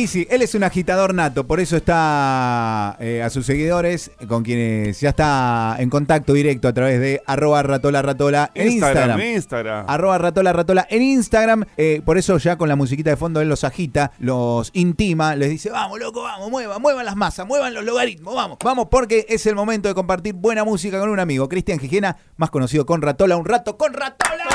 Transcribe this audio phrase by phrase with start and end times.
[0.00, 4.42] Y sí, él es un agitador nato, por eso está eh, a sus seguidores, con
[4.42, 9.20] quienes ya está en contacto directo a través de arroba ratola ratola en Instagram.
[9.20, 9.84] Instagram.
[9.86, 11.66] Arroba ratola ratola en Instagram.
[11.76, 15.50] eh, por eso ya con la musiquita de fondo él los agita, los intima, les
[15.50, 19.44] dice, vamos loco, vamos, muevan, muevan las masas, muevan los logaritmos, vamos, vamos, porque es
[19.44, 23.36] el momento de compartir buena música con un amigo, Cristian Gijena, más conocido con Ratola,
[23.36, 24.46] un rato con Ratola.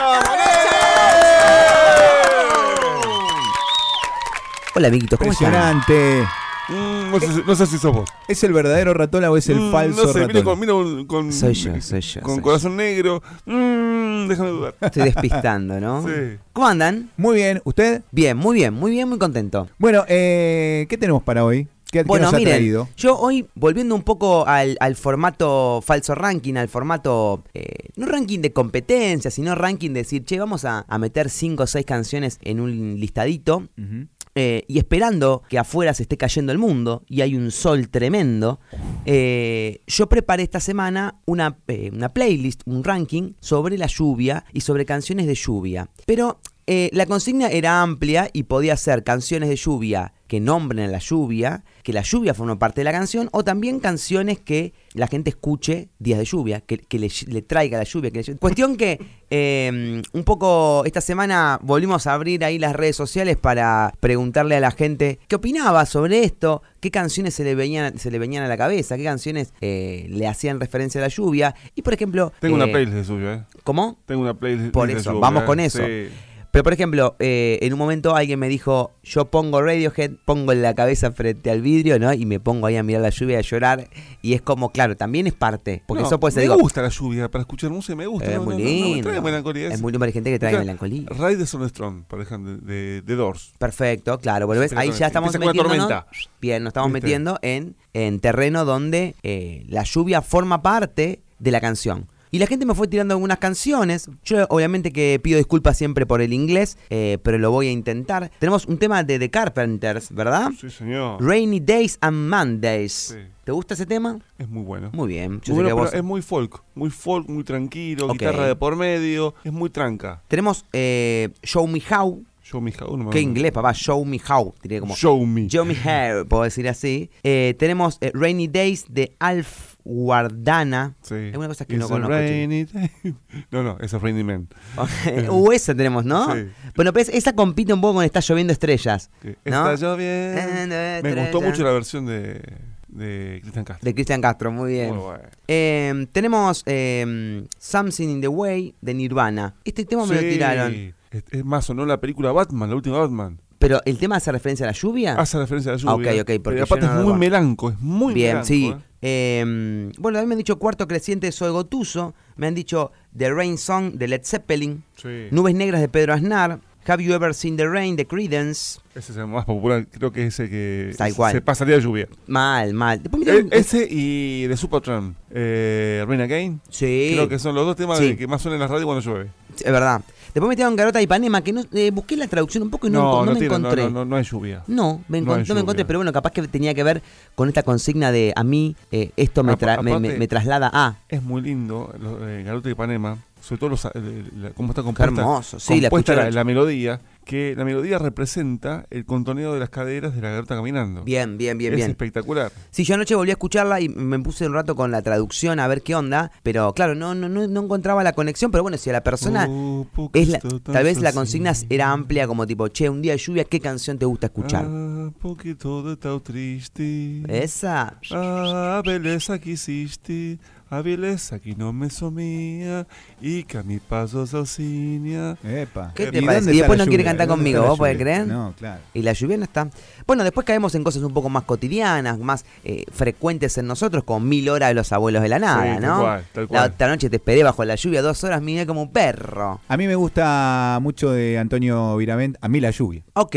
[4.75, 5.53] Hola, amiguitos, ¿cómo están?
[5.77, 6.27] Impresionante.
[6.67, 8.09] Mm, no, sé, si- no sé si sos vos.
[8.27, 11.79] ¿Es el verdadero Ratola o es el Mm, falso No sé, con, con, Soy yo,
[11.79, 13.21] soy yo, con soy corazón negro.
[13.45, 14.75] Mm, déjame dudar.
[14.81, 16.01] Estoy despistando, ¿no?
[16.05, 16.37] Sí.
[16.53, 17.09] ¿Cómo andan?
[17.17, 18.01] Muy bien, ¿usted?
[18.11, 19.69] Bien, muy bien, muy bien, muy contento.
[19.77, 21.67] Bueno, eh, ¿qué tenemos para hoy?
[21.91, 22.89] ¿Qué, qué Bueno, nos ha miren, traído?
[22.97, 28.39] yo hoy, volviendo un poco al, al formato falso ranking, al formato, eh, no ranking
[28.39, 32.39] de competencia, sino ranking de decir, che, vamos a, a meter cinco o seis canciones
[32.41, 33.57] en un listadito.
[33.77, 34.07] Ujú.
[34.37, 38.59] Eh, y esperando que afuera se esté cayendo el mundo y hay un sol tremendo,
[39.05, 44.59] eh, yo preparé esta semana una, eh, una playlist, un ranking sobre la lluvia y
[44.59, 45.89] sobre canciones de lluvia.
[46.05, 50.91] Pero eh, la consigna era amplia y podía ser canciones de lluvia que nombren a
[50.91, 55.05] la lluvia, que la lluvia forma parte de la canción, o también canciones que la
[55.07, 58.09] gente escuche días de lluvia, que, que le, le traiga la lluvia.
[58.09, 58.99] Que le- Cuestión que
[59.29, 64.59] eh, un poco esta semana volvimos a abrir ahí las redes sociales para preguntarle a
[64.59, 68.47] la gente qué opinaba sobre esto, qué canciones se le venían, se le venían a
[68.47, 71.53] la cabeza, qué canciones eh, le hacían referencia a la lluvia.
[71.75, 72.33] Y por ejemplo...
[72.39, 73.43] Tengo eh, una playlist de suyo, ¿eh?
[73.63, 73.99] ¿Cómo?
[74.07, 75.45] Tengo una playlist Por de eso, vamos ¿eh?
[75.45, 75.85] con eso.
[75.85, 76.07] Sí.
[76.55, 80.73] Pero por ejemplo, eh, en un momento alguien me dijo, yo pongo Radiohead, pongo la
[80.73, 82.13] cabeza frente al vidrio, ¿no?
[82.13, 83.89] Y me pongo ahí a mirar la lluvia y a llorar.
[84.21, 85.83] Y es como, claro, también es parte.
[85.85, 88.31] Porque No, eso puede ser, Me digo, gusta la lluvia para escuchar música, me gusta.
[88.31, 89.09] es no, muy no, me lindo.
[89.09, 89.67] trae melancolía.
[89.67, 91.03] es muy lindo para gente que trae melancolía.
[91.09, 93.51] Riders on the Strong, por ejemplo, de, de Doors.
[93.57, 94.47] Perfecto, claro.
[94.47, 94.71] ¿ves?
[94.77, 96.07] Ahí ya estamos tormenta.
[96.39, 97.05] Bien, nos estamos ¿Viste?
[97.05, 102.07] metiendo en, en terreno donde eh, la lluvia forma parte de la canción.
[102.35, 104.09] Y la gente me fue tirando algunas canciones.
[104.25, 108.29] Yo obviamente que pido disculpas siempre por el inglés, eh, pero lo voy a intentar.
[108.39, 110.51] Tenemos un tema de The Carpenters, ¿verdad?
[110.59, 111.23] Sí, señor.
[111.23, 112.91] Rainy Days and Mondays.
[112.91, 113.15] Sí.
[113.45, 114.19] ¿Te gusta ese tema?
[114.37, 114.89] Es muy bueno.
[114.91, 115.39] Muy bien.
[115.45, 118.47] Yo Muy sé que bueno, vos- pero es muy folk, muy folk, muy tranquilo, guitarra
[118.47, 120.21] de por medio, es muy tranca.
[120.27, 122.21] Tenemos eh, Show Me How.
[122.43, 123.73] Show me how, no me ¿Qué inglés, papá?
[123.73, 124.53] Show Me How.
[124.61, 125.47] Diría como Show me.
[125.47, 127.09] Show Me How, puedo decir así.
[127.23, 130.95] Eh, tenemos eh, Rainy Days de Alf Guardana.
[131.01, 131.13] Sí.
[131.15, 132.65] Hay una cosa que no It's conozco, rainy.
[133.51, 134.47] No, no, esa es Rainy Man.
[135.29, 136.33] uh, esa tenemos, ¿no?
[136.35, 136.47] Sí.
[136.75, 139.09] Bueno, pues esa compite un poco con Está lloviendo estrellas.
[139.43, 140.75] Está lloviendo.
[141.03, 142.41] Me gustó mucho la versión de,
[142.87, 143.85] de Cristian Castro.
[143.85, 144.89] De Cristian Castro, muy bien.
[144.89, 145.23] Muy bueno.
[145.47, 149.55] Eh, tenemos eh, Something in the Way de Nirvana.
[149.63, 150.93] Este tema me lo tiraron.
[151.11, 153.39] Es, es más, sonó la película Batman, la última Batman.
[153.57, 155.13] Pero el tema hace referencia a la lluvia.
[155.15, 155.93] Hace referencia a la lluvia.
[155.95, 157.19] ok, ok, porque Pero aparte no es muy guardo.
[157.19, 158.47] melanco, es muy Bien, melanco.
[158.47, 158.67] sí.
[158.67, 158.77] ¿eh?
[159.07, 162.15] Eh, bueno, también me han dicho Cuarto Creciente de Zoe Gotuso.
[162.37, 164.83] Me han dicho The Rain Song de Led Zeppelin.
[164.95, 165.27] Sí.
[165.31, 166.59] Nubes Negras de Pedro Aznar.
[166.87, 168.79] Have You Ever Seen the Rain de Creedence.
[168.93, 171.31] Ese es el más popular, creo que es el que Tal cual.
[171.33, 172.07] se pasaría de lluvia.
[172.27, 173.01] Mal, mal.
[173.01, 176.61] Después Eh, tiraron- ese y de Supertramp, eh, Rain Again.
[176.69, 178.15] sí, Creo que son los dos temas Sí.
[178.15, 179.29] que más suenan en la radio cuando llueve.
[179.55, 180.01] es verdad.
[180.35, 182.89] Después me tiraron Garota de Ipanema, que no, eh, busqué la traducción un poco y
[182.89, 183.83] no, no me tiene- encontré.
[183.85, 184.63] No, no, no hay lluvia.
[184.67, 185.87] No, me, No encon- hay no me encontré, lluvia.
[185.87, 187.01] pero bueno, capaz que tenía que ver
[187.35, 190.69] con esta consigna de a mí eh, esto me, tra- me- me- aparte- me traslada
[190.73, 190.97] a.
[191.07, 193.89] Es muy lindo, lo- eh, Garota de Ipanema, sobre todo los, eh,
[194.35, 196.31] la- cómo está compuesta, hermoso, sí, la compuesta escuché.
[196.31, 200.55] la, la melodía, que la melodía representa el contoneo de las caderas de la garota
[200.55, 201.03] caminando.
[201.03, 201.89] Bien, bien, bien, es bien.
[201.91, 202.51] espectacular.
[202.71, 205.67] Sí, yo anoche volví a escucharla y me puse un rato con la traducción a
[205.67, 208.89] ver qué onda, pero claro, no, no, no, no encontraba la conexión, pero bueno, si
[208.89, 211.15] a la persona Oh, es la- tal vez la así.
[211.17, 214.65] consigna era amplia como tipo, che, un día de lluvia, ¿qué canción te gusta escuchar?
[214.69, 217.23] Ah, porque todo está triste.
[217.27, 217.99] Esa.
[218.11, 220.37] Ah, a beleza que existe,
[220.77, 222.87] a beleza que no me somía
[223.21, 225.37] y que a mi paso sozinha.
[225.43, 225.91] Epa.
[225.95, 226.49] ¿Qué ¿Y te parece?
[226.51, 228.27] Y está después la no quiere cantar ¿Dónde conmigo, la ¿vos podés creer?
[228.27, 228.81] No, claro.
[228.93, 229.69] Y la lluvia no está.
[230.07, 234.27] Bueno, después caemos en cosas un poco más cotidianas, más eh, frecuentes en nosotros, con
[234.27, 236.01] mil horas de los abuelos de la nada, Sí, tal ¿no?
[236.01, 236.71] cual, tal La cual.
[236.71, 239.61] otra noche te esperé bajo la lluvia dos horas, miré como un perro.
[239.67, 243.03] A mí me gusta mucho de Antonio Viravent, A mí la lluvia.
[243.13, 243.35] Ok.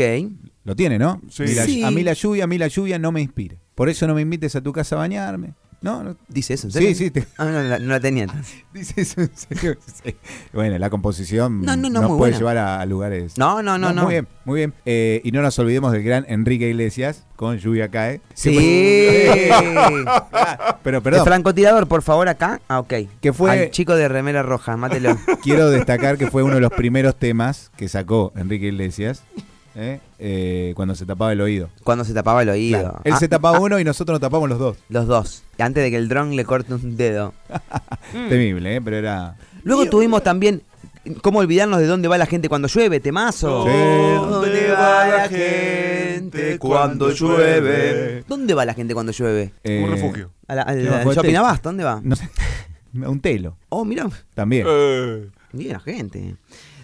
[0.65, 1.21] Lo tiene, ¿no?
[1.29, 1.43] Sí.
[1.43, 1.83] Y la- Sí.
[1.83, 3.55] A mí la lluvia, a mí la lluvia no me inspira.
[3.75, 5.53] Por eso no me invites a tu casa a bañarme.
[5.81, 6.17] No, no.
[6.27, 6.67] ¿Dice eso?
[6.67, 6.95] ¿en Sí, serio?
[6.95, 8.27] sí, te- Ah, no, la- no la tenía.
[8.73, 9.77] dice eso en serio.
[10.03, 10.13] Sí.
[10.51, 12.37] Bueno, la composición No, no, no, nos puede buena.
[12.37, 13.37] llevar a, a lugares.
[13.37, 14.01] No, no, no, no.
[14.03, 14.73] Muy bien, muy bien.
[14.85, 18.19] Eh, y no nos olvidemos del gran Enrique Iglesias con Lluvia Cae.
[18.33, 19.49] Sí.
[20.83, 22.61] Pero El perdón, francotirador, por favor, acá.
[22.67, 22.93] Ah, ok.
[23.21, 25.17] Que fue- Al chico de remera roja, mátelo.
[25.43, 29.23] quiero destacar que fue uno de los primeros temas que sacó Enrique Iglesias
[29.75, 29.99] ¿eh?
[30.19, 31.69] Eh, cuando se tapaba el oído.
[31.83, 32.79] Cuando se tapaba el oído.
[32.79, 33.01] Claro.
[33.03, 34.77] Él Ah, se tapaba uno y nosotros nos tapamos los dos.
[34.89, 35.43] Los dos.
[35.57, 37.33] Antes de que el dron le corte un dedo.
[38.13, 38.27] Mm.
[38.29, 38.81] Temible, ¿eh?
[38.81, 39.35] pero era.
[39.63, 40.61] Luego tuvimos también.
[41.21, 42.99] ¿Cómo olvidarnos de dónde va la gente cuando llueve?
[42.99, 43.63] Temazo.
[43.65, 43.71] Sí.
[43.71, 48.23] ¿Dónde va la gente cuando llueve?
[48.27, 49.53] ¿Dónde va la gente cuando llueve?
[49.63, 50.31] eh, Un refugio.
[50.47, 51.33] A la- al, shopping
[51.63, 52.01] ¿dónde va?
[52.03, 52.29] No sé.
[52.93, 53.57] Un telo.
[53.69, 54.07] Oh, mira.
[54.33, 54.65] También.
[54.69, 55.29] Eh.
[55.53, 56.35] Bien, la gente.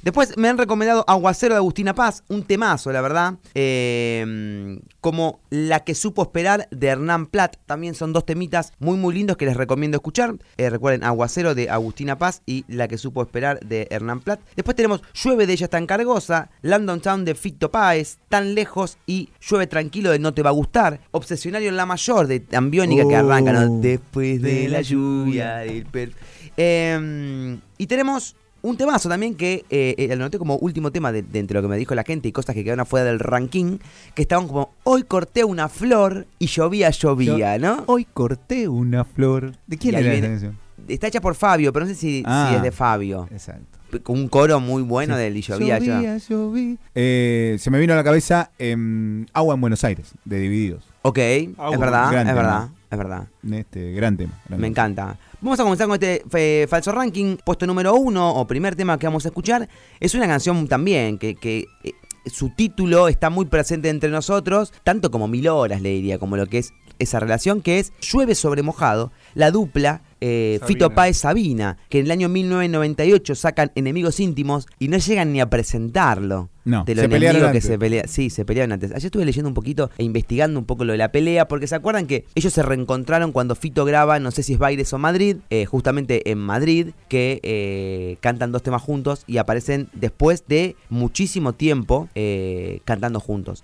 [0.06, 3.34] Después me han recomendado Aguacero de Agustina Paz, un temazo, la verdad.
[3.56, 7.58] Eh, como La que supo esperar de Hernán Platt.
[7.66, 10.36] También son dos temitas muy, muy lindos que les recomiendo escuchar.
[10.58, 14.40] Eh, recuerden, Aguacero de Agustina Paz y La que supo esperar de Hernán Platt.
[14.56, 19.30] Después tenemos Llueve de ella tan cargosa, London Town de Fito Páez, Tan lejos y
[19.42, 21.00] Llueve tranquilo de No te va a gustar.
[21.12, 23.74] Obsesionario en la mayor de Ambiónica que arranca, ¿no?
[23.78, 23.80] Oh.
[23.82, 26.14] Después de la lluvia del per-
[26.58, 28.36] Eh, y tenemos
[28.66, 31.62] un temazo también que eh, eh, lo noté como último tema de, de entre lo
[31.62, 33.78] que me dijo la gente y cosas que quedaron afuera del ranking,
[34.14, 37.84] que estaban como, hoy corté una flor y llovía, llovía, ¿no?
[37.88, 39.54] Hoy corté una flor.
[39.68, 40.58] ¿De quién era viene- canción?
[40.88, 42.54] Está hecha por Fabio, pero no sé si, si Ah.
[42.58, 43.28] es de Fabio.
[43.32, 43.75] Exacto.
[44.04, 45.96] Con un coro muy bueno del y llovía, llovía.
[45.96, 46.78] Llovía, lloví.
[46.96, 50.84] Eh, se me vino a la cabeza em, Agua en Buenos Aires, de Divididos.
[51.04, 51.20] Ok,
[51.58, 52.42] Ah, es verdad, gran es tema.
[52.42, 53.28] verdad, es verdad.
[53.52, 54.34] Este, gran tema.
[54.48, 54.68] gran Me tema.
[54.68, 55.18] encanta.
[55.40, 57.38] Vamos a comenzar con este fe- falso ranking.
[57.46, 61.36] Puesto número uno, o primer tema que vamos a escuchar, es una canción también que,
[61.36, 61.92] que, eh,
[62.26, 66.48] su título está muy presente entre nosotros, tanto como mil horas, le diría, como lo
[66.48, 70.60] que es esa relación, que es Llueve sobre mojado, la dupla eh.
[70.66, 75.40] Fito Páez Sabina, que en el año 1998 sacan Enemigos Íntimos y no llegan ni
[75.40, 76.50] a presentarlo.
[76.66, 78.04] No, de lo se pelearon enemigo que se pelea.
[78.08, 78.92] Sí, se pelearon antes.
[78.92, 81.76] Ayer estuve leyendo un poquito e investigando un poco lo de la pelea, porque se
[81.76, 85.38] acuerdan que ellos se reencontraron cuando Fito graba, no sé si es Baires o Madrid,
[85.52, 91.54] eh, justamente en Madrid, que eh, cantan dos temas juntos y aparecen después de muchísimo
[91.54, 93.64] tiempo eh, cantando juntos.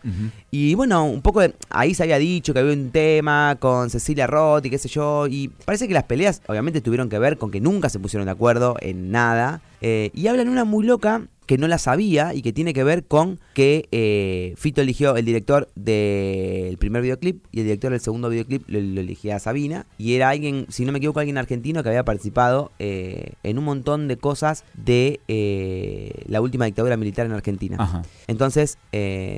[0.52, 4.28] Y bueno, un poco de- ahí se había dicho que había un tema con Cecilia
[4.28, 5.26] Roth y qué sé yo.
[5.28, 8.32] Y parece que las peleas obviamente tuvieron que ver con que nunca se pusieron de
[8.32, 9.62] acuerdo en nada.
[9.82, 13.04] Eh, y hablan una muy loca que no la sabía y que tiene que ver
[13.04, 18.30] con que eh, Fito eligió el director del primer videoclip y el director del segundo
[18.30, 19.86] videoclip lo, lo elegía a Sabina.
[19.98, 23.66] Y era alguien, si no me equivoco, alguien argentino que había participado eh, en un
[23.66, 27.76] montón de cosas de eh, la última dictadura militar en Argentina.
[27.78, 28.04] Ajá.
[28.28, 28.78] Entonces,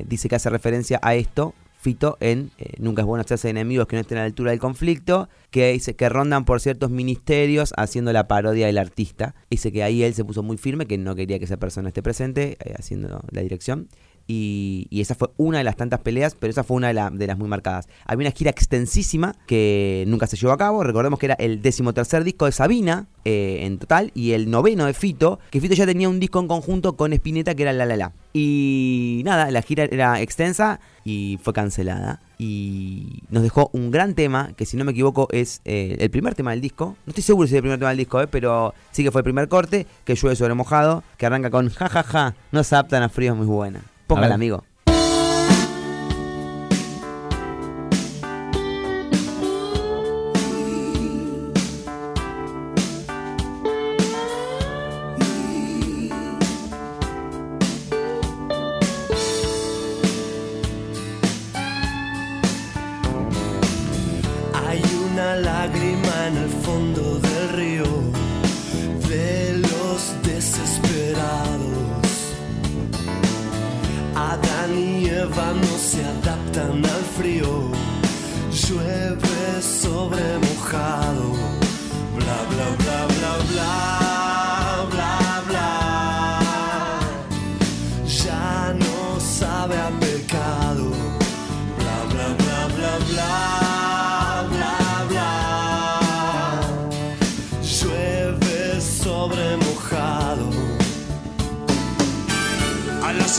[0.06, 3.97] dice que hace referencia a esto, Fito, en eh, Nunca es bueno hacerse enemigos que
[3.97, 8.13] no estén a la altura del conflicto, que dice que rondan por ciertos ministerios haciendo
[8.13, 9.35] la parodia del artista.
[9.50, 12.01] Dice que ahí él se puso muy firme, que no quería que esa persona esté
[12.01, 13.89] presente eh, haciendo la dirección.
[14.27, 17.49] Y, esa fue una de las tantas peleas, pero esa fue una de las muy
[17.49, 17.89] marcadas.
[18.05, 20.83] Había una gira extensísima que nunca se llevó a cabo.
[20.83, 24.93] Recordemos que era el decimotercer disco de Sabina eh, en total y el noveno de
[24.93, 27.97] Fito, que Fito ya tenía un disco en conjunto con Spinetta que era La La
[27.97, 28.13] La.
[28.31, 32.21] Y nada, la gira era extensa y fue cancelada.
[32.39, 36.33] Y nos dejó un gran tema, que si no me equivoco es eh, el primer
[36.33, 36.95] tema del disco.
[37.05, 39.19] No estoy seguro si es el primer tema del disco, eh, pero sí que fue
[39.19, 42.75] el primer corte, que llueve sobre mojado, que arranca con jajaja, ja, ja, no se
[42.75, 43.81] adaptan a fríos muy buena.
[44.07, 44.33] Póngala, ver.
[44.35, 44.63] amigo.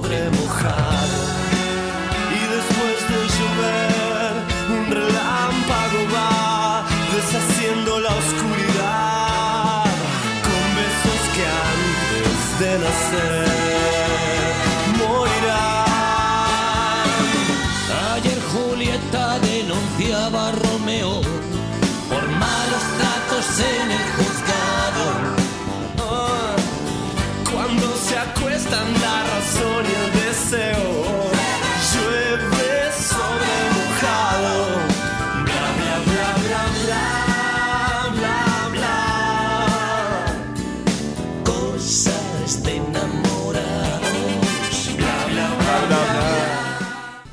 [0.00, 1.07] Sobre.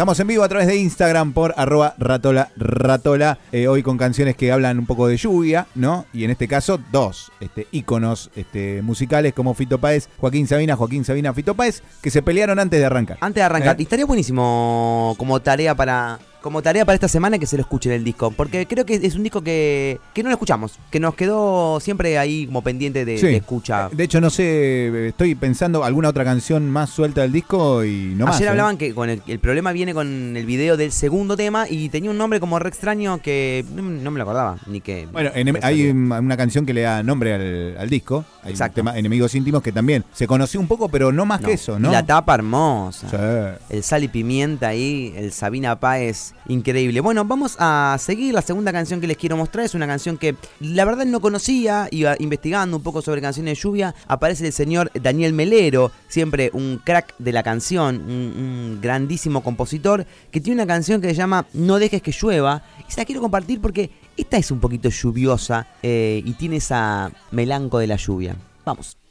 [0.06, 3.40] Estamos en vivo a través de Instagram por arroba ratola ratola.
[3.52, 6.06] eh, hoy con canciones que hablan un poco de lluvia, ¿no?
[6.14, 11.06] Y en este caso, dos este, íconos este, musicales como Fito Páez, Joaquín Sabina, Joaquín
[11.06, 13.18] Sabina, Fito Páez, que se pelearon antes de arrancar.
[13.20, 13.78] Antes de arrancar, ¿Eh?
[13.80, 17.92] y estaría buenísimo como tarea para como tarea para esta semana que se lo escuchen
[17.92, 21.16] el disco, porque creo que es un disco que, que no lo escuchamos, que nos
[21.16, 23.26] quedó siempre ahí como pendiente de, Sí.
[23.26, 23.90] de escucha.
[23.92, 28.28] De hecho, no sé, estoy pensando alguna otra canción más suelta del disco y no
[28.28, 28.36] más.
[28.36, 28.52] Ayer ¿eh?
[28.52, 32.12] hablaban que con el, el problema viene con el video del segundo tema y tenía
[32.12, 35.08] un nombre como re extraño que no, no me lo acordaba, ni que...
[35.12, 38.24] Bueno, enem- hay un- una canción que le da nombre al, al disco.
[38.44, 38.82] Hay Exacto.
[38.82, 41.48] un tema, Enemigos íntimos, que también se conoció un poco, pero no más No.
[41.48, 41.90] que eso, ¿no?
[41.90, 43.10] Y la tapa hermosa.
[43.10, 43.76] Sí.
[43.76, 47.00] El sal y pimienta ahí, el Sabina Páez, increíble.
[47.00, 48.34] Bueno, vamos a seguir.
[48.34, 51.88] La segunda canción que les quiero mostrar es una canción que la verdad no conocía.
[51.92, 53.96] Iba investigando un poco sobre canciones de lluvia.
[54.08, 60.42] Aparece el señor Daniel Melero, siempre un crack de la canción, un, grandísimo compositor, que
[60.42, 62.64] tiene una canción que se llama No dejes que llueva.
[62.88, 67.12] Y se la quiero compartir porque esta es un poquito lluviosa eh, y tiene esa
[67.32, 68.36] melanco de la lluvia.
[68.66, 69.05] Vamos.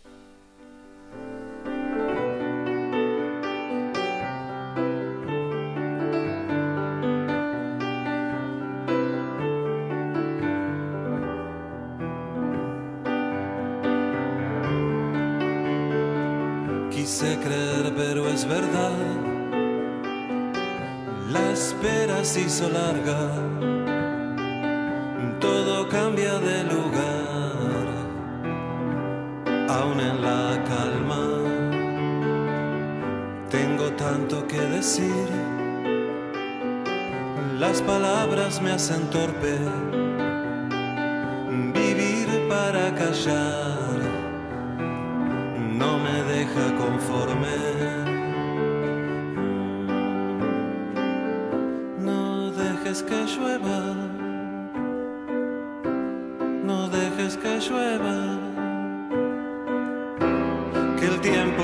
[22.36, 23.30] Hizo larga.
[25.40, 27.86] Todo cambia de lugar.
[29.68, 31.22] Aún en la calma.
[33.50, 35.28] Tengo tanto que decir.
[37.58, 39.58] Las palabras me hacen torpe.
[57.32, 58.38] Que llueva,
[60.98, 61.63] que el tiempo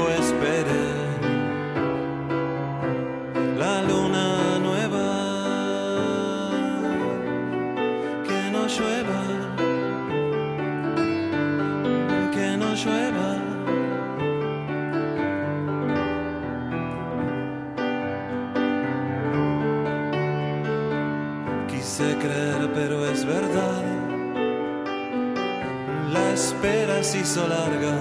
[27.02, 27.94] se hizo larga.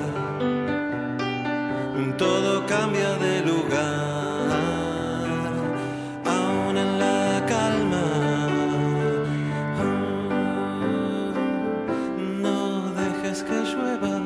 [2.18, 4.50] Todo cambia de lugar.
[6.26, 8.06] Aún en la calma.
[12.42, 14.20] No dejes que llueva.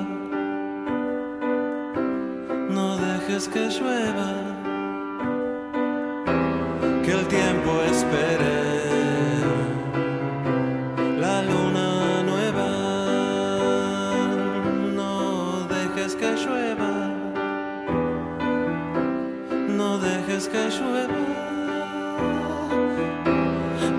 [2.69, 4.31] No dejes que llueva
[7.03, 8.52] que el tiempo espere
[20.51, 21.07] dejes que llueva,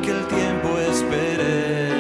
[0.03, 1.91] que el tiempo espere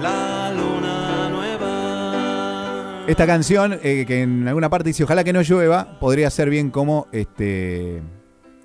[0.00, 3.04] la luna nueva.
[3.06, 6.70] Esta canción, eh, que en alguna parte dice ojalá que no llueva, podría ser bien
[6.70, 8.02] como este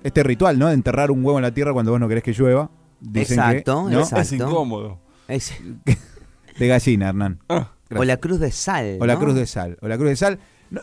[0.02, 0.68] este ritual, ¿no?
[0.68, 2.70] De enterrar un huevo en la tierra cuando vos no querés que llueva.
[3.00, 4.00] Dicen que, Exacto, ¿no?
[4.00, 4.20] exacto.
[4.20, 4.98] Es incómodo.
[5.28, 5.54] Es-
[6.58, 7.40] De gallina, Hernán.
[7.48, 8.98] Ah, o la cruz de sal.
[9.00, 9.76] O la cruz de sal.
[9.82, 10.38] O la cruz de sal.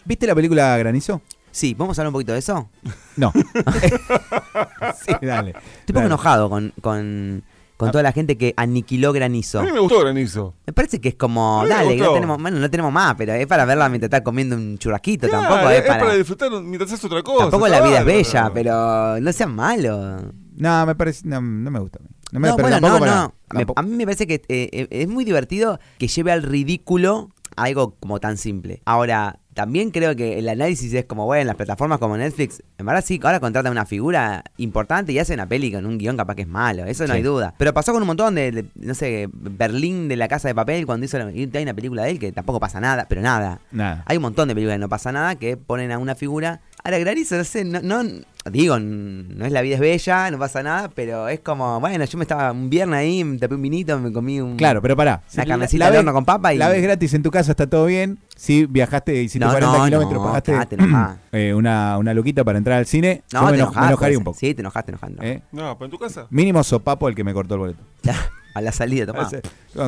[0.05, 1.21] ¿Viste la película Granizo?
[1.51, 2.69] Sí, ¿vamos a hablar un poquito de eso?
[3.17, 3.31] No.
[5.05, 5.51] sí, dale.
[5.51, 7.43] Estoy un poco enojado con, con,
[7.77, 7.91] con Ah.
[7.91, 9.59] toda la gente que aniquiló granizo.
[9.59, 10.53] a mí me gustó granizo.
[10.65, 12.13] Me parece que es como, A mí me dale, que no gustó.
[12.13, 15.47] tenemos, bueno, no tenemos más, pero es para verla mientras estás comiendo un churrasquito, Claro,
[15.47, 15.99] tampoco es, es para...
[15.99, 17.45] para disfrutar mientras haces otra cosa.
[17.49, 20.23] tampoco la vida es bella, pero no sean malos.
[20.55, 21.27] No, me parece.
[21.27, 21.99] No, no me gusta.
[21.99, 22.07] a mí.
[22.31, 23.33] No, me, No, pero bueno, tampoco no, para- no.
[23.51, 26.43] Me- tampoco- a mí me parece que eh, eh, es muy divertido que lleve al
[26.43, 28.81] ridículo algo como tan simple.
[28.85, 32.85] Ahora, también creo que el análisis es como, bueno, en las plataformas como Netflix, en
[32.85, 36.35] verdad sí, ahora contratan una figura importante y hacen una peli con un guion capaz
[36.35, 37.17] que es malo, eso no Sí.
[37.17, 37.53] hay duda.
[37.57, 40.85] Pero pasó con un montón de, de, no sé, Berlín de la Casa de Papel,
[40.85, 43.59] cuando hizo la- hay una película de él que tampoco pasa nada, pero nada.
[43.71, 44.03] Nada.
[44.07, 46.61] Hay un montón de películas que no pasa nada que ponen a una figura.
[46.83, 48.03] Ahora, Granizo, no sé, no, no-
[48.49, 52.17] digo, no es la vida es bella, no pasa nada, pero es como, bueno, yo
[52.17, 54.57] me estaba un viernes ahí, me tapé un vinito, me comí un.
[54.57, 55.21] Claro, pero pará.
[55.33, 57.51] Una Si carnecita al ves- horno con papa y- La ves gratis en tu casa,
[57.51, 58.17] está todo bien.
[58.35, 60.53] Si viajaste y hiciste No, 40 no, kilómetros, no, pagaste
[61.31, 64.23] eh, una, una luquita para entrar al cine, No, yo me, te me enojaría un
[64.23, 64.39] poco.
[64.39, 65.31] Sí, te enojaste, te enojaste.
[65.31, 65.41] ¿eh?
[65.51, 66.25] No, pero en tu casa.
[66.31, 67.83] Mínimo sopapo el que me cortó el boleto.
[68.53, 69.29] A la salida, tomá.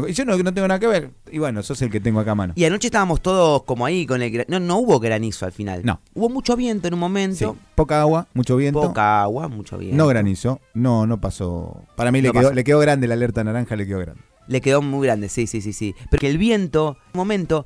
[0.07, 1.11] Y yo no, no tengo nada que ver.
[1.31, 2.53] Y bueno, sos el que tengo acá a mano.
[2.55, 4.45] Y anoche estábamos todos como ahí con el...
[4.47, 5.81] No, no hubo granizo al final.
[5.83, 5.99] No.
[6.13, 7.57] Hubo mucho viento en un Sí, momento.
[7.75, 8.81] poca agua, mucho viento.
[8.81, 9.97] Poca agua, mucho viento.
[9.97, 10.61] No granizo.
[10.73, 11.83] No, no pasó.
[11.95, 12.53] Para mí le, quedó, pasó.
[12.53, 14.21] le quedó grande la alerta naranja, le quedó grande.
[14.47, 15.95] Le quedó muy grande, sí, sí, sí, sí.
[16.09, 17.65] Porque el viento, un momento,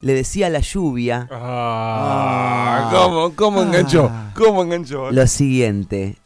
[0.00, 4.08] le decía a la lluvia Ah, ¿Cómo, cómo enganchó?
[4.10, 4.32] Ah.
[4.34, 5.10] ¿Cómo enganchó?
[5.10, 6.16] lo siguiente.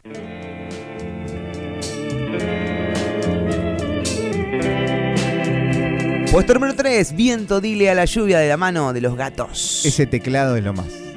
[6.35, 9.87] Puesto número 3, viento dile a la lluvia de la mano de los gatos.
[9.87, 11.14] Ese teclado es lo más.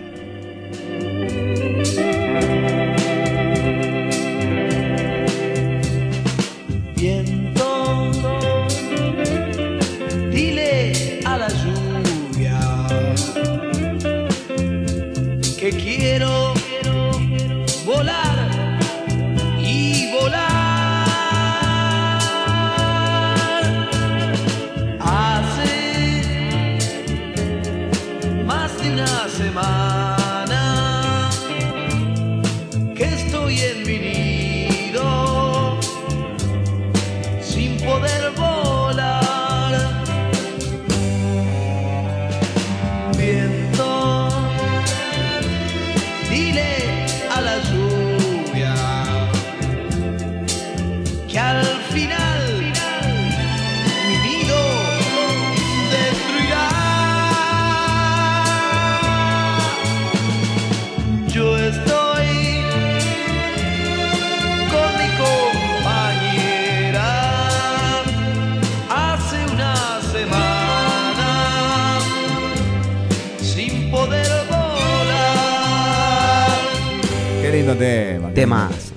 [77.67, 78.31] Lindo tema.
[78.33, 78.93] Temazo.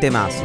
[0.00, 0.44] Temazo.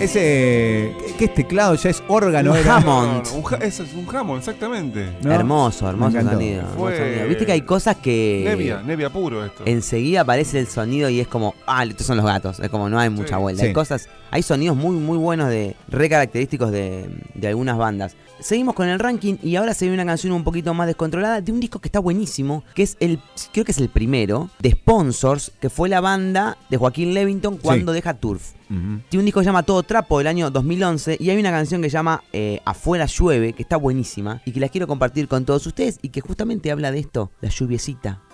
[0.00, 1.05] Ese.
[1.18, 1.74] ¿Qué es teclado?
[1.76, 2.50] Ya es órgano.
[2.52, 2.76] Un era.
[2.76, 3.24] Hammond.
[3.24, 5.12] No, no, un ja- eso es un jamón, exactamente.
[5.22, 5.32] ¿No?
[5.32, 6.32] Hermoso, hermoso Me encantó.
[6.38, 7.28] sonido, hermoso Fue- sonido.
[7.28, 9.62] Viste que hay cosas que Nevia, nevia puro esto.
[9.66, 12.60] enseguida aparece el sonido y es como, ah, estos son los gatos.
[12.60, 13.40] Es como no hay mucha Sí.
[13.42, 13.62] vuelta.
[13.62, 13.68] Sí.
[13.68, 18.14] Hay cosas, hay sonidos muy, muy buenos de, re característicos de, de algunas bandas.
[18.38, 21.50] Seguimos con el ranking y ahora se ve una canción un poquito más descontrolada de
[21.52, 23.18] un disco que está buenísimo, que es el,
[23.52, 27.92] creo que es el primero, de Sponsors, que fue la banda de Joaquín Levington cuando
[27.92, 28.52] deja Turf.
[28.68, 31.82] Tiene un disco que se llama Todo Trapo del año 2011 y hay una canción
[31.82, 35.44] que se llama eh, Afuera llueve, que está buenísima y que la quiero compartir con
[35.44, 38.25] todos ustedes y que justamente habla de esto, la lluviecita.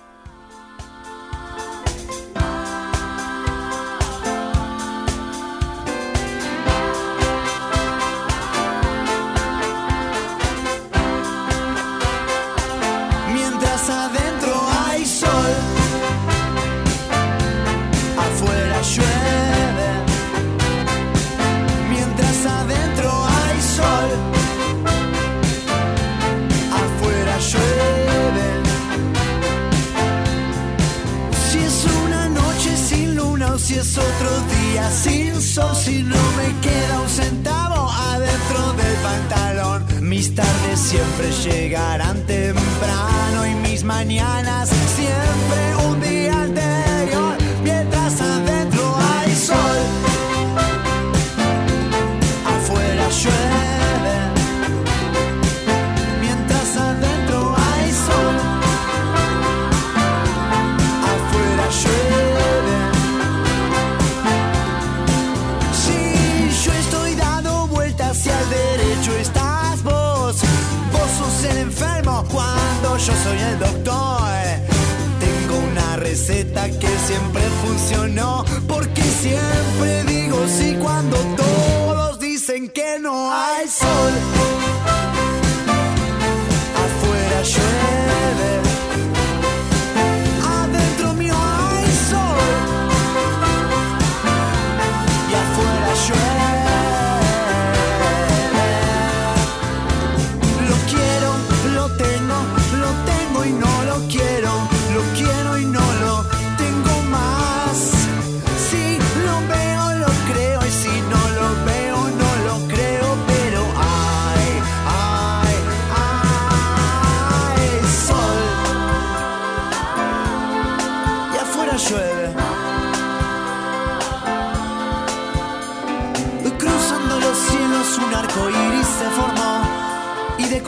[77.73, 84.42] Funcionó, porque siempre digo sí cuando todos dicen que no hay sol.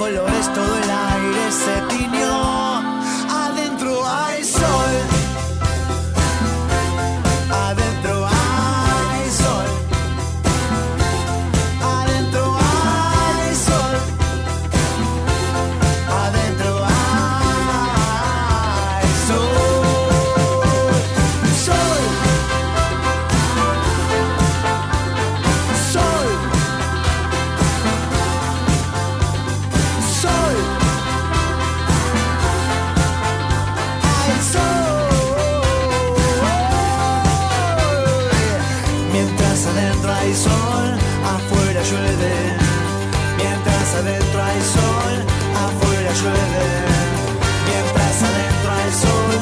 [0.05, 2.44] Colores todo el aire se tiñó.
[40.25, 40.89] hay sol,
[41.37, 42.35] afuera llueve.
[43.37, 45.15] Mientras adentro hay sol,
[45.67, 46.67] afuera llueve.
[47.69, 49.37] Mientras adentro hay sol,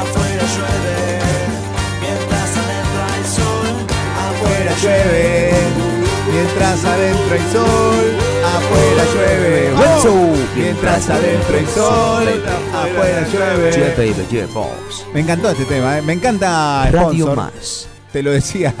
[0.00, 0.98] afuera llueve.
[2.04, 3.74] Mientras adentro hay sol,
[4.28, 5.20] afuera llueve.
[6.32, 8.06] Mientras adentro hay sol,
[8.54, 9.74] afuera llueve.
[10.54, 12.26] Mientras adentro hay sol,
[12.72, 13.72] afuera llueve.
[15.12, 16.02] Me encantó este tema, ¿eh?
[16.02, 16.88] me encanta.
[16.92, 17.88] Radio Más.
[18.12, 18.74] Te lo decía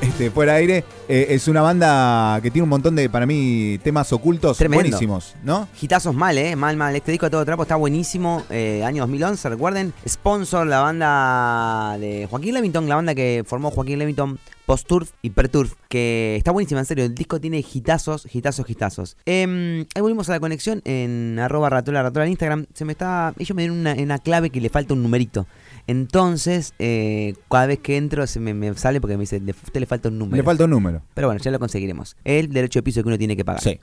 [0.00, 0.84] este, fuera de aire.
[1.08, 4.82] Eh, es una banda que tiene un montón de, para mí, temas ocultos Tremendo.
[4.82, 5.68] buenísimos, ¿no?
[5.80, 6.96] Hitazos mal, eh, mal, mal.
[6.96, 8.42] Este disco a todo trapo está buenísimo.
[8.50, 9.92] Eh, año 2011, recuerden.
[10.06, 15.74] Sponsor, la banda de Joaquín Levington, la banda que formó Joaquín Levington post-turf y per-turf,
[15.88, 17.04] que está buenísima, en serio.
[17.04, 19.16] El disco tiene hitazos, hitazos, hitazos.
[19.24, 22.66] Eh, ahí volvimos a la conexión en arroba ratola, ratola en Instagram.
[22.74, 23.32] Se me está.
[23.38, 25.46] Ellos me dieron una, una clave que le falta un numerito.
[25.86, 29.54] Entonces, eh, cada vez que entro se me, me sale porque me dice, "Le- a
[29.64, 30.36] usted le falta un número.
[30.36, 31.02] Le falta un número.
[31.14, 32.16] Pero bueno, ya lo conseguiremos.
[32.24, 33.62] El derecho de piso que uno tiene que pagar.
[33.62, 33.78] Sí.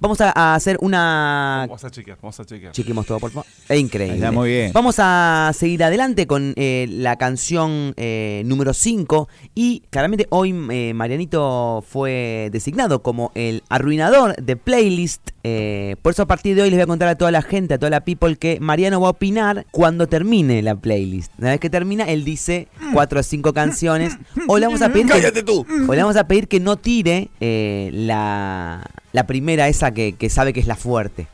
[0.00, 2.72] Vamos a, a hacer una Vamos a chequear, vamos a chequear.
[2.72, 3.46] Chequemos todo, por favor.
[3.68, 4.16] Es increíble.
[4.16, 4.72] Está muy bien.
[4.72, 9.28] Vamos a seguir adelante con eh, la canción eh, número 5.
[9.54, 15.30] Y claramente hoy eh, Marianito fue designado como el arruinador de playlist.
[15.46, 17.74] Eh, por eso a partir de hoy les voy a contar a toda la gente,
[17.74, 21.30] a toda la people, que Mariano va a opinar cuando termine la playlist.
[21.38, 24.16] Una vez que termina, él dice cuatro o cinco canciones.
[24.48, 25.66] O le vamos a pedir que, tú!
[25.86, 30.30] o le vamos a pedir que no tire eh, la, la primera, esa que, que
[30.30, 31.26] sabe que es la fuerte.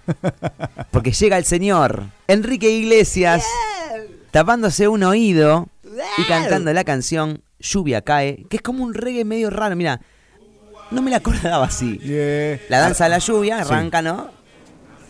[0.90, 3.44] Porque llega el señor Enrique Iglesias
[4.32, 5.68] tapándose un oído
[6.18, 9.76] y cantando la canción Lluvia Cae, que es como un reggae medio raro.
[9.76, 10.00] Mira,
[10.90, 11.98] no me la acordaba así.
[11.98, 12.60] Yeah.
[12.68, 13.72] La danza de la lluvia, Sí.
[13.72, 14.30] arranca, ¿no?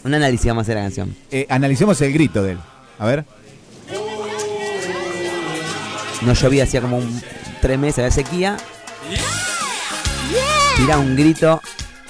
[0.04, 1.14] Un análisis vamos a hacer la canción.
[1.30, 2.58] Eh, analicemos el grito de él.
[2.98, 3.24] A ver.
[6.22, 7.22] No llovía hacía como un,
[7.62, 8.56] tres meses de sequía.
[10.76, 11.60] Tira un grito.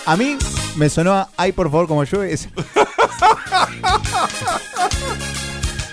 [0.06, 0.36] A mí
[0.76, 2.36] me sonó a Ay, por favor, como llueve.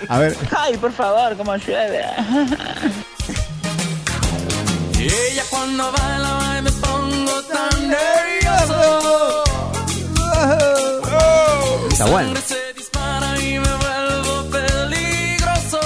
[0.08, 2.02] A ver, Ay, por favor, como llueve.
[4.94, 6.38] Y ella cuando baila
[11.98, 12.28] Está bueno.
[12.28, 15.80] Sangre se dispara y me vuelvo peligroso.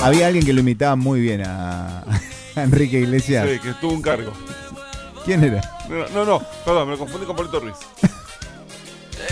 [0.00, 2.04] había alguien que lo imitaba muy bien a,
[2.54, 3.44] a Enrique Iglesias.
[3.50, 4.32] Sí, que tuvo un cargo.
[5.24, 5.62] ¿Quién era?
[5.88, 7.74] No, no, no, perdón, me lo confundí con Polito Ruiz.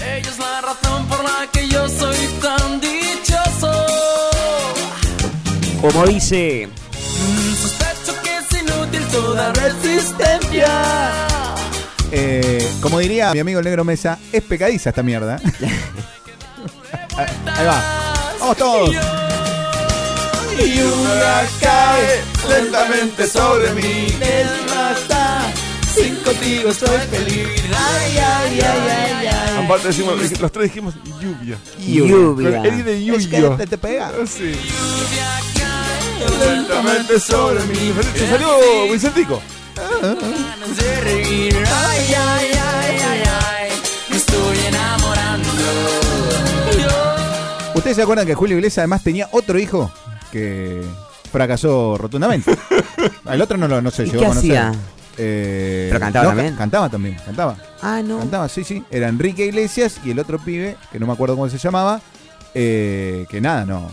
[0.04, 3.72] Ella es la razón por la que yo soy tan dichoso.
[5.80, 6.68] Como dice.
[7.62, 11.33] Sospecho que es inútil toda resistencia.
[12.16, 15.40] Eh, como diría mi amigo el negro Mesa, es pecadiza esta mierda.
[17.16, 17.82] Ahí va.
[18.38, 18.90] Vamos todos.
[18.90, 24.06] Y una cae lentamente sobre mí.
[25.92, 27.48] Sin contigo estoy feliz.
[27.76, 29.64] Ay, ay, ay, ay, ay.
[29.64, 31.56] Aparte decimos, los tres dijimos lluvia.
[31.78, 32.62] Lluvia.
[32.64, 33.56] Él de Es que lluvia.
[33.56, 34.12] te, te pega.
[34.26, 34.52] Sí.
[34.52, 37.92] Lluvia cae lentamente sobre mí.
[38.16, 38.56] Se salió
[38.92, 39.40] Vicentico.
[47.74, 49.90] ¿Ustedes se acuerdan que Julio Iglesias además tenía otro hijo
[50.32, 50.82] que
[51.30, 52.56] fracasó rotundamente?
[53.30, 54.36] El otro no lo no se ¿Y a conocer.
[54.38, 54.72] hacía?
[55.18, 56.52] Eh, ¿Pero cantaba no, también?
[56.52, 57.56] ca- Cantaba también, cantaba.
[57.82, 58.18] Ah, no.
[58.18, 58.82] Cantaba, sí, sí.
[58.90, 62.00] Era Enrique Iglesias y el otro pibe, que no me acuerdo cómo se llamaba,
[62.54, 63.90] eh, que nada, no,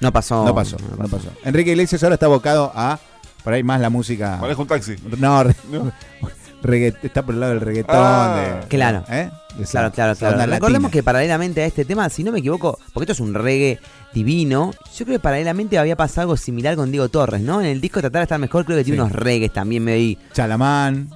[0.00, 0.44] No pasó.
[0.44, 1.28] no pasó, no pasó.
[1.44, 2.98] Enrique Iglesias ahora está abocado a,
[3.44, 4.38] por ahí más la música...
[4.40, 4.96] Maneja un taxi.
[5.18, 5.92] No, No.
[6.62, 7.94] regga- está por el lado del reggaetón.
[7.96, 8.60] Ah.
[8.62, 9.04] de- Claro.
[9.10, 9.30] ¿eh?
[9.58, 10.36] De Claro, claro, claro.
[10.38, 10.90] Recordemos latina.
[10.90, 13.78] que paralelamente a este tema, si no me equivoco, porque esto es un reggae
[14.12, 17.60] divino, yo creo que paralelamente había pasado algo similar con Diego Torres, ¿no?
[17.60, 19.00] En el disco Tratar de estar mejor, creo que tiene Sí.
[19.02, 21.08] unos reggaes también medio ahí, Chalamán.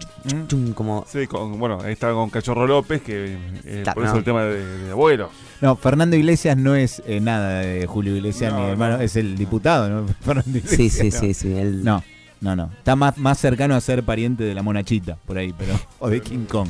[0.49, 1.05] Chum, como...
[1.09, 4.19] Sí, con, bueno, ahí está con Cachorro López, que eh, Claro, por eso no.
[4.19, 5.31] el tema de, de abuelo.
[5.61, 9.03] No, Fernando Iglesias no es eh, nada de Julio Iglesias, No, mi hermano, no.
[9.03, 10.07] es el diputado, ¿no?
[10.21, 11.14] Fernando Sí, Iglesias.
[11.14, 11.57] sí, sí, sí.
[11.59, 12.05] el- No,
[12.40, 12.70] no, no.
[12.79, 15.79] Está más, más cercano a ser pariente de la monachita, por ahí, pero.
[15.98, 16.68] O de King Kong.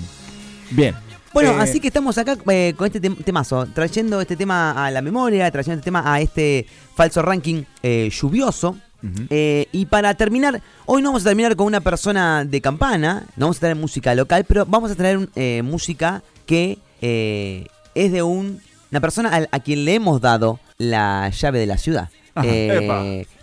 [0.71, 0.95] Bien.
[1.35, 4.91] Bueno, Eh, así que estamos acá eh, con este tem- temazo, trayendo este tema a
[4.91, 8.77] la memoria, trayendo este tema a este falso ranking eh, lluvioso.
[9.31, 13.47] Eh, y para terminar, hoy no vamos a terminar con una persona de campana, no
[13.47, 18.11] vamos a traer música local, pero vamos a traer un, eh, música que eh, es
[18.11, 22.09] de un, una persona al- a, quien le hemos dado la llave de la ciudad.
[22.35, 22.49] Ajá.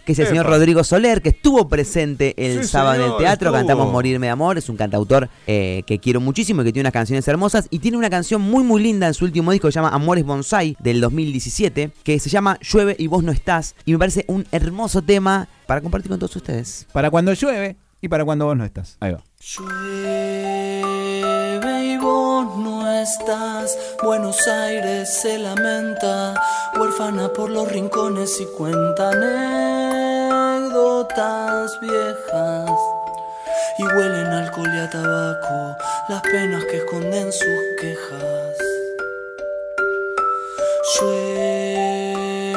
[0.06, 0.46] Que es el señor.
[0.46, 3.54] Rodrigo Soler, que estuvo presente el Sí, sábado en el teatro, estuvo.
[3.54, 6.94] cantamos Morirme de Amor, es un cantautor eh, que quiero muchísimo y que tiene unas
[6.94, 9.80] canciones hermosas y tiene una canción muy muy linda en su último disco que se
[9.80, 13.98] llama Amores Bonsai del 2017, que se llama Llueve y vos no estás y me
[14.00, 16.86] parece un hermoso tema para compartir con todos ustedes.
[16.94, 18.98] Para cuando llueve y para cuando vos no estás.
[19.00, 19.24] Ahí va.
[20.36, 23.78] Llueve y vos no estás.
[24.04, 26.36] Buenos Aires se lamenta,
[26.80, 29.12] huérfana por los rincones y cuenta
[30.76, 32.70] anécdotas viejas.
[33.78, 35.78] Y huelen alcohol y a tabaco
[36.10, 38.58] las penas que esconden sus quejas.
[41.00, 42.56] Llueve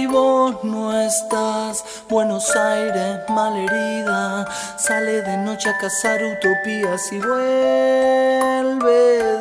[0.00, 1.84] y vos no estás.
[2.08, 4.46] Buenos Aires malherida.
[4.78, 8.92] Sale de noche a cazar utopías y vuelve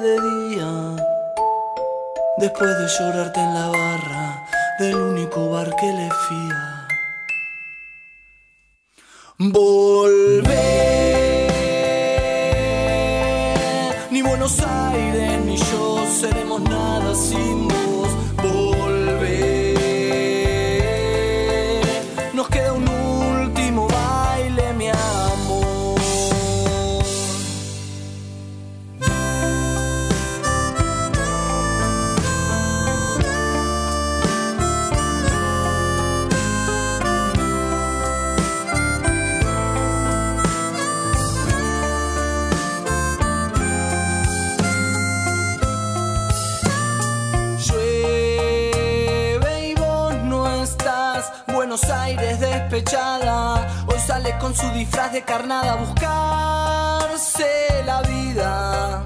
[0.02, 0.96] de día.
[2.38, 4.44] Después de llorarte en la barra
[4.80, 6.73] del único bar que le fía.
[9.52, 10.48] Volver.
[14.10, 17.68] Ni Buenos Aires ni yo seremos nada sin.
[17.68, 17.93] Volver.
[51.74, 53.68] Buenos Aires despechada.
[53.88, 57.48] Hoy sale con su disfraz de carnada a buscarse
[57.84, 59.04] la vida.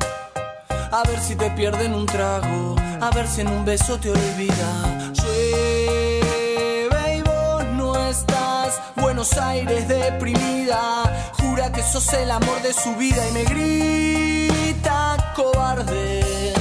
[0.92, 2.76] A ver si te pierden un trago.
[3.00, 5.14] A ver si en un beso te olvida.
[5.14, 8.82] Llueve y vos no estás.
[8.98, 11.32] Buenos Aires deprimida.
[11.40, 16.54] Jura que sos el amor de su vida y me grita cobarde.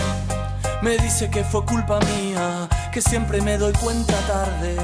[0.82, 4.74] Me dice que fue culpa mía, que siempre me doy cuenta tarde.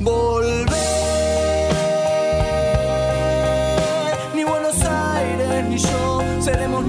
[0.00, 0.68] Volver.
[4.34, 6.84] Ni Buenos Aires ni yo seremos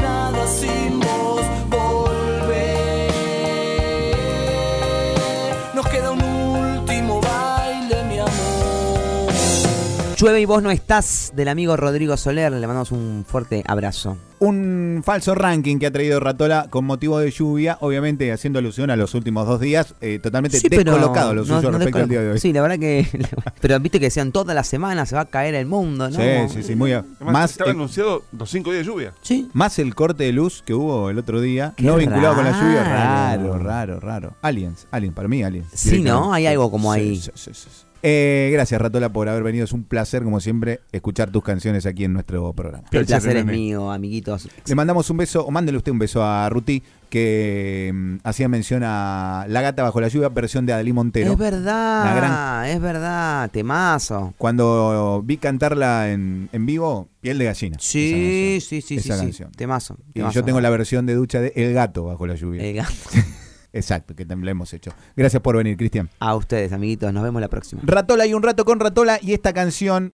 [10.17, 12.51] Llueve y vos no estás del amigo Rodrigo Soler.
[12.51, 14.17] Le mandamos un fuerte abrazo.
[14.39, 18.95] Un falso ranking que ha traído Ratola con motivo de lluvia, obviamente haciendo alusión a
[18.95, 22.21] los últimos dos días, eh, totalmente Sí, descolocado lo no- suyo no respecto al día
[22.21, 22.39] de hoy.
[22.39, 23.06] Sí, la verdad que.
[23.62, 26.15] pero viste que decían toda la semana se va a caer el mundo, ¿no?
[26.15, 29.13] sí, sí, sí, muy a- Además, más, estaba eh, anunciado los cinco días de lluvia.
[29.21, 29.49] Sí.
[29.54, 32.51] más el corte de luz que hubo el otro día, Qué no vinculado con la
[32.51, 33.58] lluvia, raro.
[33.58, 34.34] raro, raro.
[34.41, 35.67] Aliens, aliens, para mí aliens.
[35.73, 36.01] Sí.
[36.01, 36.34] ¿no?
[36.34, 37.15] Hay algo como Sí, ahí.
[37.17, 37.85] sí, sí, sí, sí.
[38.08, 42.04] Eh, gracias Ratola por haber venido, es un placer como siempre escuchar tus canciones aquí
[42.04, 42.84] en nuestro programa.
[42.91, 44.48] El Placer, es mío, amiguitos.
[44.63, 48.84] Le mandamos un beso, o mándele usted un beso a Ruti, que mm, hacía mención
[48.86, 51.32] a La Gata Bajo la Lluvia, versión de Adelí Montero.
[51.32, 54.36] Es verdad, La gran- es verdad, temazo.
[54.38, 57.78] Cuando vi cantarla en, en vivo, piel de gallina.
[57.80, 58.62] Sí, esa canción.
[58.62, 59.22] sí, sí, sí, Esa sí.
[59.24, 59.52] canción.
[59.54, 59.98] Temazo.
[60.10, 60.34] Y temazo.
[60.36, 62.62] yo tengo la versión de ducha de El Gato Bajo la Lluvia.
[62.63, 62.88] Eh, ga-
[63.76, 64.94] Exacto, que también la hemos hecho.
[65.18, 66.10] Gracias por venir, Cristian.
[66.20, 67.82] A ustedes, amiguitos, nos vemos la próxima.
[67.84, 70.14] Ratola y un rato con Ratola y esta canción